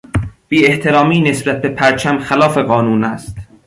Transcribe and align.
بیاحترامی 0.47 1.21
نسبت 1.21 1.61
به 1.61 1.69
پرچم 1.69 2.19
خلاف 2.19 2.57
قانون 2.57 3.03
است. 3.03 3.37